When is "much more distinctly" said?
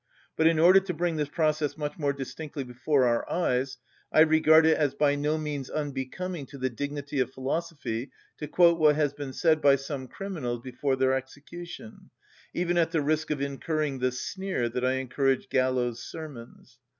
1.77-2.63